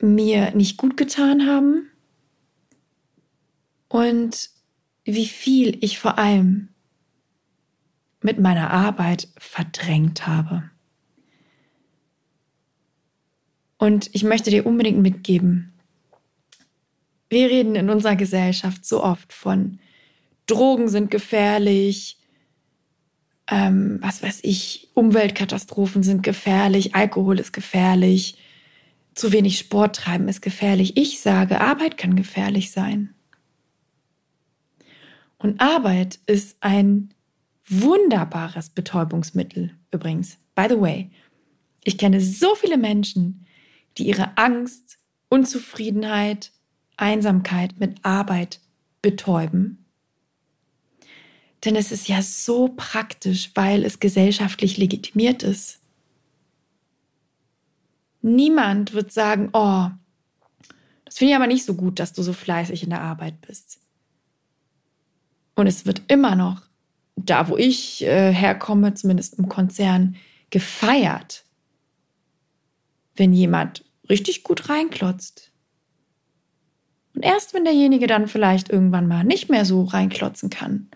[0.01, 1.91] mir nicht gut getan haben
[3.89, 4.51] und
[5.05, 6.69] wie viel ich vor allem
[8.23, 10.71] mit meiner Arbeit verdrängt habe.
[13.79, 15.73] Und ich möchte dir unbedingt mitgeben,
[17.31, 19.79] wir reden in unserer Gesellschaft so oft von
[20.47, 22.19] Drogen sind gefährlich,
[23.47, 28.37] ähm, was weiß ich, Umweltkatastrophen sind gefährlich, Alkohol ist gefährlich,
[29.15, 30.97] zu wenig Sport treiben ist gefährlich.
[30.97, 33.15] Ich sage, Arbeit kann gefährlich sein.
[35.39, 37.15] Und Arbeit ist ein
[37.71, 40.39] wunderbares Betäubungsmittel übrigens.
[40.55, 41.11] By the way,
[41.85, 43.47] ich kenne so viele Menschen,
[43.97, 46.53] die ihre Angst, Unzufriedenheit,
[46.97, 48.61] Einsamkeit mit Arbeit
[49.01, 49.87] betäuben.
[51.65, 55.81] Denn es ist ja so praktisch, weil es gesellschaftlich legitimiert ist.
[58.23, 59.89] Niemand wird sagen, oh,
[61.05, 63.81] das finde ich aber nicht so gut, dass du so fleißig in der Arbeit bist.
[65.55, 66.70] Und es wird immer noch,
[67.27, 70.17] da wo ich äh, herkomme, zumindest im Konzern,
[70.51, 71.45] gefeiert,
[73.17, 75.53] wenn jemand richtig gut reinklotzt.
[77.15, 80.89] Und erst wenn derjenige dann vielleicht irgendwann mal nicht mehr so reinklotzen kann,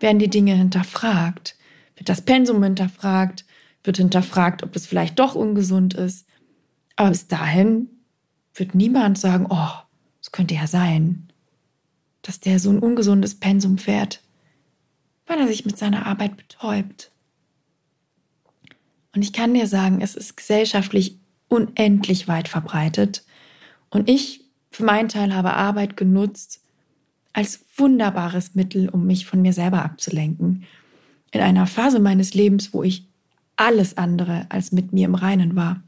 [0.00, 1.56] werden die Dinge hinterfragt,
[1.96, 3.44] wird das Pensum hinterfragt,
[3.82, 6.26] wird hinterfragt, ob es vielleicht doch ungesund ist.
[6.96, 7.88] Aber bis dahin
[8.54, 9.68] wird niemand sagen, oh,
[10.20, 11.28] es könnte ja sein,
[12.22, 14.22] dass der so ein ungesundes Pensum fährt,
[15.28, 17.12] weil er sich mit seiner Arbeit betäubt.
[19.14, 23.24] Und ich kann dir sagen, es ist gesellschaftlich unendlich weit verbreitet.
[23.90, 26.62] Und ich für meinen Teil habe Arbeit genutzt
[27.32, 30.64] als wunderbares Mittel, um mich von mir selber abzulenken.
[31.30, 33.06] In einer Phase meines Lebens, wo ich
[33.56, 35.82] alles andere als mit mir im Reinen war.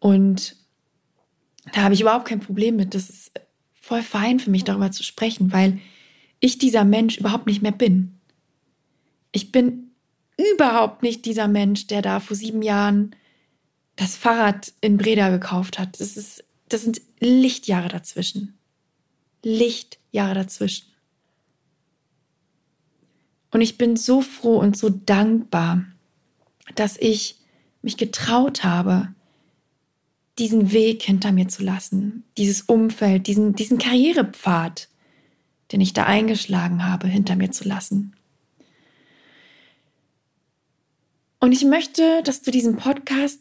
[0.00, 0.56] Und
[1.72, 2.94] da habe ich überhaupt kein Problem mit.
[2.94, 3.32] Das ist
[3.74, 5.80] voll fein für mich, darüber zu sprechen, weil
[6.40, 8.18] ich dieser Mensch überhaupt nicht mehr bin.
[9.32, 9.90] Ich bin
[10.52, 13.14] überhaupt nicht dieser Mensch, der da vor sieben Jahren
[13.96, 16.00] das Fahrrad in Breda gekauft hat.
[16.00, 18.58] Das ist das sind Lichtjahre dazwischen.
[19.42, 20.86] Lichtjahre dazwischen.
[23.50, 25.84] Und ich bin so froh und so dankbar,
[26.74, 27.36] dass ich
[27.82, 29.14] mich getraut habe,
[30.38, 34.88] diesen Weg hinter mir zu lassen, dieses Umfeld, diesen, diesen Karrierepfad,
[35.72, 38.14] den ich da eingeschlagen habe, hinter mir zu lassen.
[41.40, 43.40] Und ich möchte, dass du diesen Podcast,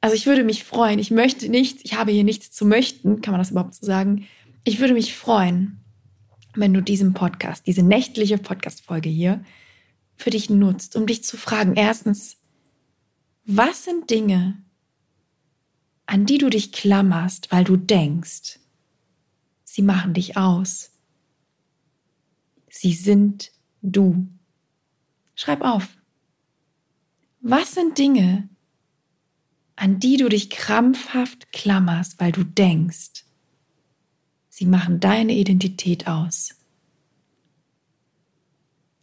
[0.00, 3.32] also ich würde mich freuen, ich möchte nichts, ich habe hier nichts zu möchten, kann
[3.32, 4.26] man das überhaupt so sagen?
[4.64, 5.80] Ich würde mich freuen,
[6.54, 9.44] wenn du diesen Podcast, diese nächtliche Podcast-Folge hier
[10.16, 12.38] für dich nutzt, um dich zu fragen, erstens,
[13.44, 14.56] was sind Dinge,
[16.06, 18.58] an die du dich klammerst, weil du denkst,
[19.64, 20.90] sie machen dich aus.
[22.78, 24.26] Sie sind du.
[25.34, 25.96] Schreib auf.
[27.40, 28.50] Was sind Dinge,
[29.76, 33.24] an die du dich krampfhaft klammerst, weil du denkst,
[34.50, 36.50] sie machen deine Identität aus?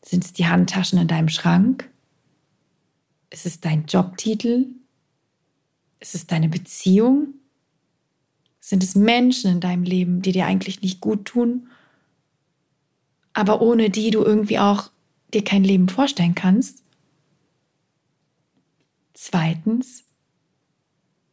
[0.06, 1.90] Sind es die Handtaschen in deinem Schrank?
[3.32, 4.68] Ist es dein Jobtitel?
[6.00, 7.34] Ist es deine Beziehung?
[8.60, 11.70] Sind es Menschen in deinem Leben, die dir eigentlich nicht gut tun,
[13.34, 14.92] aber ohne die du irgendwie auch
[15.34, 16.84] dir kein Leben vorstellen kannst?
[19.14, 20.04] Zweitens,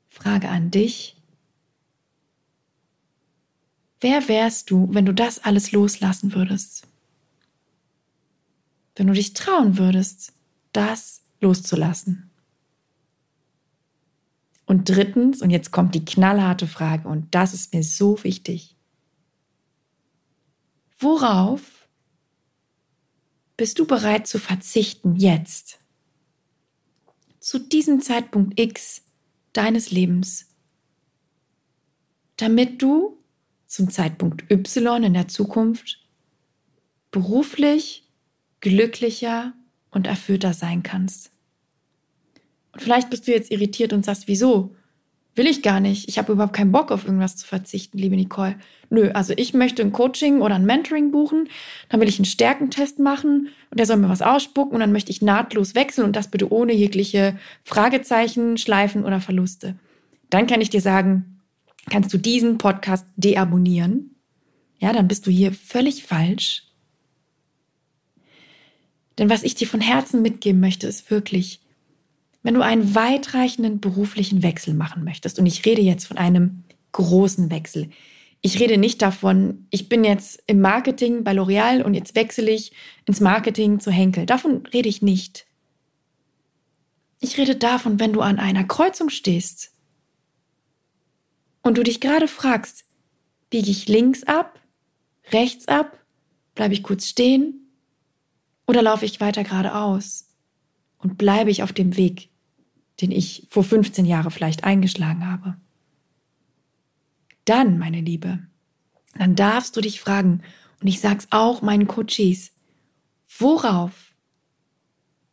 [0.08, 1.16] Frage an dich.
[4.00, 6.86] Wer wärst du, wenn du das alles loslassen würdest?
[8.96, 10.32] Wenn du dich trauen würdest,
[10.72, 12.30] das loszulassen?
[14.66, 18.76] Und drittens, und jetzt kommt die knallharte Frage, und das ist mir so wichtig.
[20.98, 21.79] Worauf
[23.60, 25.80] bist du bereit zu verzichten jetzt?
[27.40, 29.02] Zu diesem Zeitpunkt X
[29.52, 30.46] deines Lebens,
[32.38, 33.18] damit du
[33.66, 35.98] zum Zeitpunkt Y in der Zukunft
[37.10, 38.08] beruflich
[38.60, 39.52] glücklicher
[39.90, 41.30] und erfüllter sein kannst.
[42.72, 44.74] Und vielleicht bist du jetzt irritiert und sagst, wieso?
[45.36, 46.08] Will ich gar nicht.
[46.08, 48.56] Ich habe überhaupt keinen Bock auf irgendwas zu verzichten, liebe Nicole.
[48.90, 51.48] Nö, also ich möchte ein Coaching oder ein Mentoring buchen,
[51.88, 55.12] dann will ich einen Stärkentest machen und der soll mir was ausspucken und dann möchte
[55.12, 59.76] ich nahtlos wechseln und das bitte ohne jegliche Fragezeichen, Schleifen oder Verluste.
[60.28, 61.40] Dann kann ich dir sagen,
[61.88, 64.16] kannst du diesen Podcast deabonnieren.
[64.78, 66.64] Ja, dann bist du hier völlig falsch.
[69.18, 71.60] Denn was ich dir von Herzen mitgeben möchte, ist wirklich,
[72.42, 77.50] wenn du einen weitreichenden beruflichen Wechsel machen möchtest, und ich rede jetzt von einem großen
[77.50, 77.90] Wechsel,
[78.42, 82.72] ich rede nicht davon, ich bin jetzt im Marketing bei L'Oreal und jetzt wechsle ich
[83.04, 84.24] ins Marketing zu Henkel.
[84.24, 85.46] Davon rede ich nicht.
[87.20, 89.72] Ich rede davon, wenn du an einer Kreuzung stehst
[91.62, 92.86] und du dich gerade fragst,
[93.50, 94.58] biege ich links ab,
[95.32, 95.98] rechts ab,
[96.54, 97.70] bleibe ich kurz stehen
[98.66, 100.30] oder laufe ich weiter geradeaus
[100.96, 102.29] und bleibe ich auf dem Weg,
[103.00, 105.56] den ich vor 15 Jahren vielleicht eingeschlagen habe.
[107.44, 108.40] Dann, meine Liebe,
[109.14, 110.42] dann darfst du dich fragen,
[110.80, 112.52] und ich sag's auch meinen Coaches,
[113.38, 114.14] worauf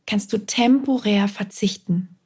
[0.06, 2.18] kannst du temporär verzichten?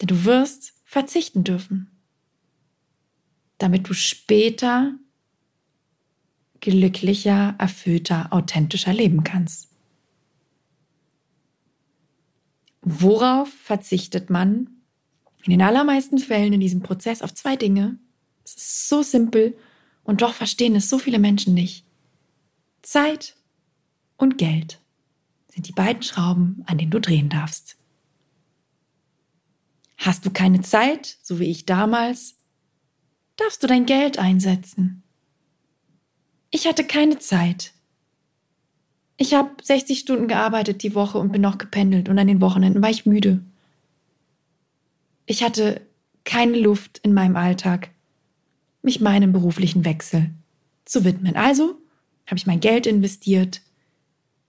[0.00, 1.90] Denn du wirst verzichten dürfen,
[3.58, 4.94] damit du später
[6.60, 9.68] glücklicher, erfüllter, authentischer leben kannst.
[12.88, 14.70] Worauf verzichtet man
[15.42, 17.98] in den allermeisten Fällen in diesem Prozess auf zwei Dinge?
[18.44, 19.58] Es ist so simpel
[20.04, 21.84] und doch verstehen es so viele Menschen nicht.
[22.82, 23.34] Zeit
[24.16, 24.80] und Geld
[25.48, 27.76] sind die beiden Schrauben, an denen du drehen darfst.
[29.96, 32.36] Hast du keine Zeit, so wie ich damals,
[33.34, 35.02] darfst du dein Geld einsetzen.
[36.52, 37.72] Ich hatte keine Zeit.
[39.16, 42.82] Ich habe 60 Stunden gearbeitet die Woche und bin noch gependelt und an den Wochenenden
[42.82, 43.40] war ich müde.
[45.24, 45.80] Ich hatte
[46.24, 47.90] keine Luft in meinem Alltag,
[48.82, 50.30] mich meinem beruflichen Wechsel
[50.84, 51.36] zu widmen.
[51.36, 51.78] Also
[52.26, 53.62] habe ich mein Geld investiert,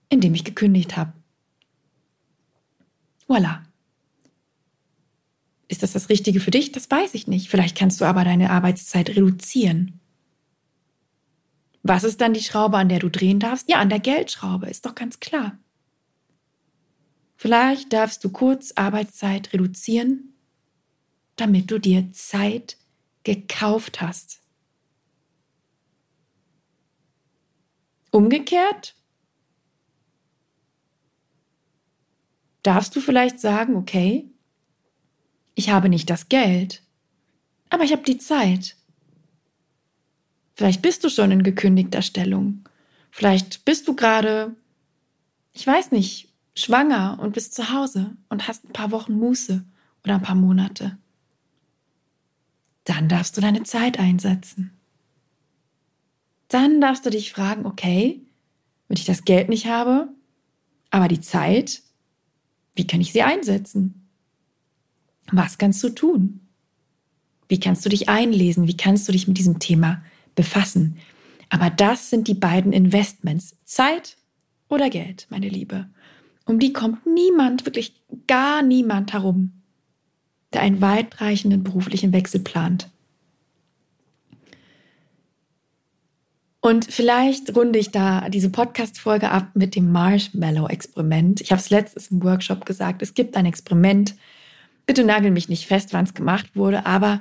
[0.08, 1.12] indem ich gekündigt habe.
[3.26, 3.62] Voila.
[5.68, 6.72] Ist das das Richtige für dich?
[6.72, 7.48] Das weiß ich nicht.
[7.48, 10.00] Vielleicht kannst du aber deine Arbeitszeit reduzieren.
[11.88, 13.66] Was ist dann die Schraube, an der du drehen darfst?
[13.66, 15.56] Ja, an der Geldschraube, ist doch ganz klar.
[17.34, 20.34] Vielleicht darfst du kurz Arbeitszeit reduzieren,
[21.36, 22.76] damit du dir Zeit
[23.22, 24.42] gekauft hast.
[28.10, 28.94] Umgekehrt
[32.62, 34.30] darfst du vielleicht sagen, okay,
[35.54, 36.82] ich habe nicht das Geld,
[37.70, 38.77] aber ich habe die Zeit.
[40.58, 42.64] Vielleicht bist du schon in gekündigter Stellung.
[43.12, 44.56] Vielleicht bist du gerade,
[45.52, 49.64] ich weiß nicht, schwanger und bist zu Hause und hast ein paar Wochen Muße
[50.02, 50.98] oder ein paar Monate.
[52.82, 54.72] Dann darfst du deine Zeit einsetzen.
[56.48, 58.20] Dann darfst du dich fragen, okay,
[58.88, 60.08] wenn ich das Geld nicht habe,
[60.90, 61.82] aber die Zeit,
[62.74, 64.08] wie kann ich sie einsetzen?
[65.30, 66.40] Was kannst du tun?
[67.46, 68.66] Wie kannst du dich einlesen?
[68.66, 70.02] Wie kannst du dich mit diesem Thema
[70.38, 70.96] befassen?
[71.50, 73.56] Aber das sind die beiden Investments.
[73.64, 74.16] Zeit
[74.68, 75.88] oder Geld, meine Liebe.
[76.46, 79.52] Um die kommt niemand, wirklich gar niemand herum,
[80.52, 82.88] der einen weitreichenden beruflichen Wechsel plant.
[86.60, 91.40] Und vielleicht runde ich da diese Podcast-Folge ab mit dem Marshmallow-Experiment.
[91.40, 93.02] Ich habe es letztes im Workshop gesagt.
[93.02, 94.14] Es gibt ein Experiment.
[94.86, 97.20] Bitte nagel mich nicht fest, wann es gemacht wurde, aber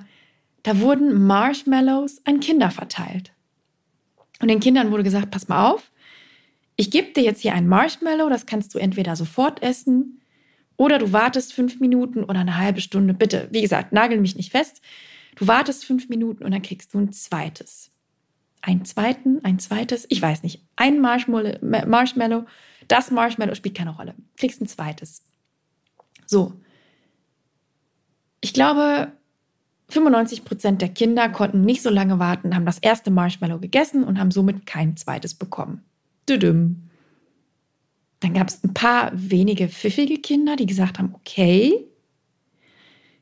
[0.64, 3.34] da wurden Marshmallows an Kinder verteilt.
[4.40, 5.92] Und den Kindern wurde gesagt, pass mal auf,
[6.76, 10.22] ich gebe dir jetzt hier ein Marshmallow, das kannst du entweder sofort essen
[10.76, 13.14] oder du wartest fünf Minuten oder eine halbe Stunde.
[13.14, 14.82] Bitte, wie gesagt, nagel mich nicht fest.
[15.36, 17.92] Du wartest fünf Minuten und dann kriegst du ein zweites
[18.68, 22.46] einen zweiten, ein zweites, ich weiß nicht, ein Marshmallow,
[22.88, 24.14] das Marshmallow spielt keine Rolle.
[24.38, 25.24] Kriegst ein zweites.
[26.26, 26.54] So.
[28.42, 29.14] Ich glaube,
[29.90, 34.20] 95 Prozent der Kinder konnten nicht so lange warten, haben das erste Marshmallow gegessen und
[34.20, 35.84] haben somit kein zweites bekommen.
[36.28, 36.90] Düdüm.
[38.20, 41.88] Dann gab es ein paar wenige pfiffige Kinder, die gesagt haben, okay,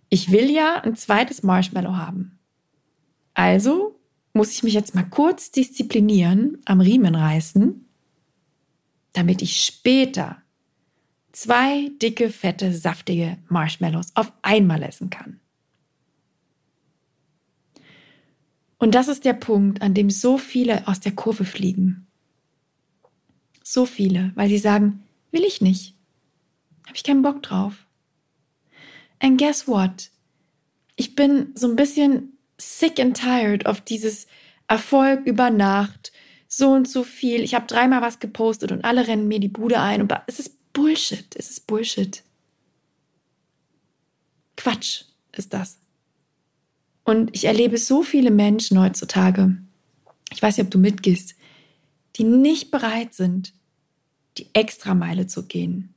[0.10, 2.40] ich will ja ein zweites Marshmallow haben.
[3.34, 4.00] Also
[4.34, 7.86] muss ich mich jetzt mal kurz disziplinieren, am Riemen reißen,
[9.14, 10.42] damit ich später
[11.32, 15.40] zwei dicke, fette, saftige Marshmallows auf einmal essen kann.
[18.86, 22.06] Und das ist der Punkt, an dem so viele aus der Kurve fliegen.
[23.64, 25.96] So viele, weil sie sagen, will ich nicht.
[26.86, 27.88] Habe ich keinen Bock drauf.
[29.18, 30.12] And guess what?
[30.98, 34.28] Ich bin so ein bisschen sick and tired of dieses
[34.68, 36.12] Erfolg über Nacht,
[36.48, 37.42] so und so viel.
[37.42, 40.04] Ich habe dreimal was gepostet und alle rennen mir die Bude ein.
[40.04, 41.36] Und es ist Bullshit.
[41.36, 42.22] Es ist Bullshit.
[44.56, 45.80] Quatsch ist das.
[47.06, 49.56] Und ich erlebe so viele Menschen heutzutage,
[50.32, 51.36] ich weiß nicht, ob du mitgehst,
[52.16, 53.54] die nicht bereit sind,
[54.38, 55.94] die Extrameile zu gehen,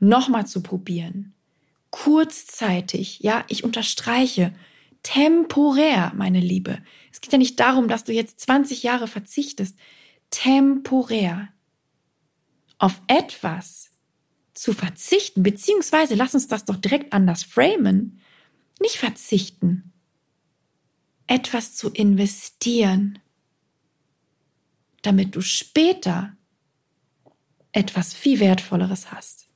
[0.00, 1.34] nochmal zu probieren,
[1.90, 4.54] kurzzeitig, ja, ich unterstreiche,
[5.02, 6.78] temporär, meine Liebe.
[7.12, 9.76] Es geht ja nicht darum, dass du jetzt 20 Jahre verzichtest.
[10.30, 11.48] Temporär.
[12.78, 13.90] Auf etwas
[14.52, 18.20] zu verzichten, beziehungsweise lass uns das doch direkt anders framen.
[18.80, 19.92] Nicht verzichten.
[21.26, 23.18] Etwas zu investieren,
[25.02, 26.36] damit du später
[27.72, 29.48] etwas viel Wertvolleres hast.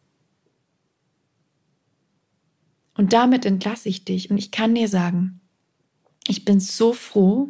[2.95, 4.31] Und damit entlasse ich dich.
[4.31, 5.41] Und ich kann dir sagen,
[6.27, 7.49] ich bin so froh,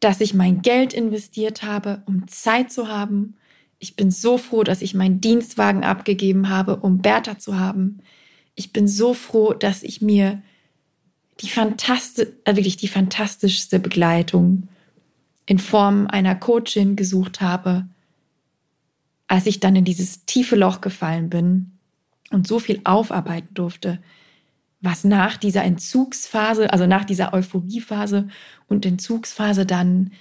[0.00, 3.36] dass ich mein Geld investiert habe, um Zeit zu haben.
[3.78, 7.98] Ich bin so froh, dass ich meinen Dienstwagen abgegeben habe, um Bertha zu haben.
[8.54, 10.42] Ich bin so froh, dass ich mir
[11.40, 14.68] die fantastisch, äh wirklich die fantastischste Begleitung
[15.46, 17.88] in Form einer Coachin gesucht habe,
[19.28, 21.78] als ich dann in dieses tiefe Loch gefallen bin
[22.30, 24.00] und so viel aufarbeiten durfte,
[24.80, 28.28] was nach dieser Entzugsphase, also nach dieser Euphoriephase
[28.68, 30.12] und Entzugsphase dann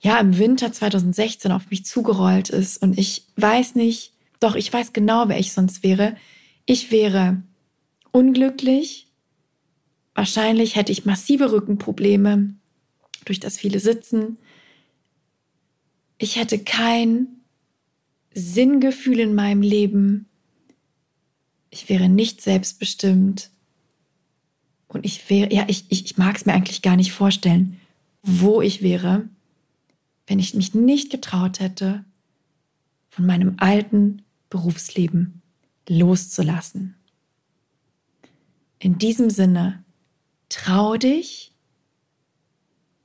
[0.00, 2.82] ja im Winter 2016 auf mich zugerollt ist.
[2.82, 6.16] Und ich weiß nicht, doch ich weiß genau, wer ich sonst wäre.
[6.66, 7.42] Ich wäre
[8.12, 9.09] unglücklich.
[10.20, 12.54] Wahrscheinlich hätte ich massive Rückenprobleme
[13.24, 14.36] durch das viele Sitzen.
[16.18, 17.26] Ich hätte kein
[18.34, 20.28] Sinngefühl in meinem Leben.
[21.70, 23.48] Ich wäre nicht selbstbestimmt.
[24.88, 27.80] Und ich wäre, ja, ich, ich, ich mag es mir eigentlich gar nicht vorstellen,
[28.20, 29.26] wo ich wäre,
[30.26, 32.04] wenn ich mich nicht getraut hätte,
[33.08, 35.40] von meinem alten Berufsleben
[35.88, 36.94] loszulassen.
[38.80, 39.79] In diesem Sinne,
[40.50, 41.54] trau dich,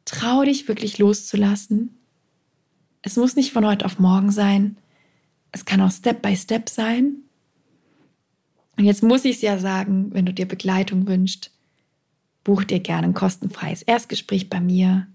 [0.03, 1.97] trau dich wirklich loszulassen.
[3.01, 4.77] Es muss nicht von heute auf morgen sein.
[5.53, 7.19] Es kann auch Step by Step sein.
[8.75, 11.51] Und jetzt muss ich es ja sagen, wenn du dir Begleitung wünschst,
[12.43, 15.07] buch dir gerne ein kostenfreies Erstgespräch bei mir.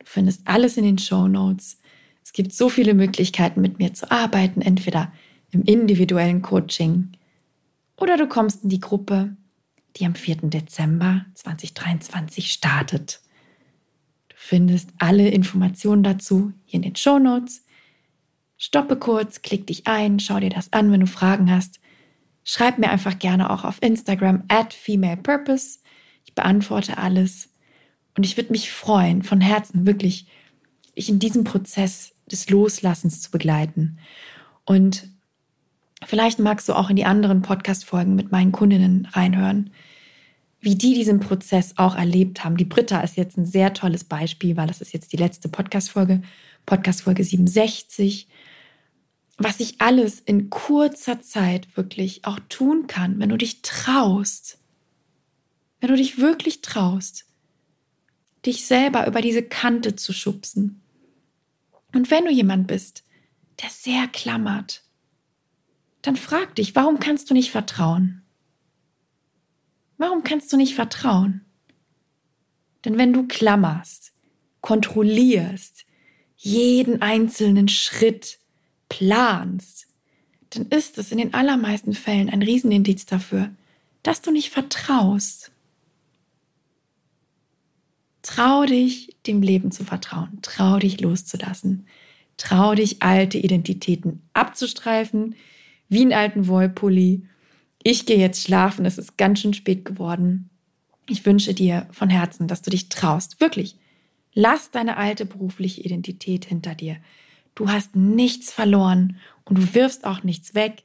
[0.00, 1.78] Du findest alles in den Show Notes.
[2.24, 5.12] Es gibt so viele Möglichkeiten, mit mir zu arbeiten, entweder
[5.52, 7.12] im individuellen Coaching
[7.96, 9.36] oder du kommst in die Gruppe,
[9.96, 10.36] die am 4.
[10.42, 13.20] Dezember 2023 startet.
[14.28, 17.64] Du findest alle Informationen dazu hier in den Show Notes.
[18.58, 21.80] Stoppe kurz, klick dich ein, schau dir das an, wenn du Fragen hast.
[22.44, 25.80] Schreib mir einfach gerne auch auf Instagram at femalepurpose.
[26.24, 27.50] Ich beantworte alles.
[28.16, 30.26] Und ich würde mich freuen, von Herzen wirklich,
[30.96, 33.98] dich in diesem Prozess des Loslassens zu begleiten.
[34.64, 35.08] Und
[36.04, 39.70] vielleicht magst du auch in die anderen Podcast-Folgen mit meinen Kundinnen reinhören,
[40.60, 42.56] wie die diesen Prozess auch erlebt haben.
[42.56, 46.22] Die Britta ist jetzt ein sehr tolles Beispiel, weil das ist jetzt die letzte Podcast-Folge,
[46.64, 48.28] Podcast-Folge 67.
[49.38, 54.58] Was ich alles in kurzer Zeit wirklich auch tun kann, wenn du dich traust.
[55.80, 57.26] Wenn du dich wirklich traust,
[58.46, 60.80] dich selber über diese Kante zu schubsen
[61.96, 63.04] und wenn du jemand bist,
[63.62, 64.82] der sehr klammert,
[66.02, 68.22] dann frag dich, warum kannst du nicht vertrauen?
[69.98, 71.44] Warum kannst du nicht vertrauen?
[72.84, 74.12] Denn wenn du klammerst,
[74.60, 75.86] kontrollierst,
[76.36, 78.38] jeden einzelnen Schritt
[78.88, 79.86] planst,
[80.50, 83.50] dann ist es in den allermeisten Fällen ein Riesenindiz dafür,
[84.02, 85.50] dass du nicht vertraust.
[88.22, 90.38] Trau dich, dem Leben zu vertrauen.
[90.42, 91.86] Trau dich loszulassen.
[92.36, 95.36] Trau dich, alte Identitäten abzustreifen,
[95.88, 97.22] wie einen alten Wollpulli.
[97.88, 100.50] Ich gehe jetzt schlafen, es ist ganz schön spät geworden.
[101.08, 103.40] Ich wünsche dir von Herzen, dass du dich traust.
[103.40, 103.76] Wirklich.
[104.34, 106.96] Lass deine alte berufliche Identität hinter dir.
[107.54, 110.82] Du hast nichts verloren und du wirfst auch nichts weg.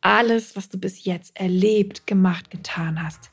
[0.00, 3.30] Alles, was du bis jetzt erlebt, gemacht, getan hast,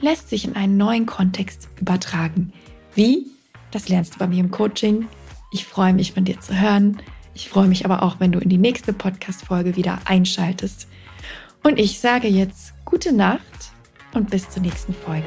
[0.00, 2.52] lässt sich in einen neuen Kontext übertragen.
[2.92, 3.28] Wie?
[3.70, 5.06] Das lernst du bei mir im Coaching.
[5.52, 7.00] Ich freue mich, von dir zu hören.
[7.34, 10.88] Ich freue mich aber auch, wenn du in die nächste Podcast-Folge wieder einschaltest.
[11.62, 13.72] Und ich sage jetzt gute Nacht
[14.14, 15.26] und bis zur nächsten Folge.